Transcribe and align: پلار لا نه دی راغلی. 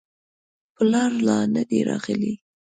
پلار 0.75 1.11
لا 1.25 1.37
نه 1.53 1.61
دی 1.69 1.79
راغلی. 1.89 2.33